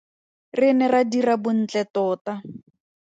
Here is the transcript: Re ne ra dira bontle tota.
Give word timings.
Re 0.59 0.69
ne 0.77 0.87
ra 0.93 1.01
dira 1.11 1.35
bontle 1.43 1.83
tota. 1.99 2.33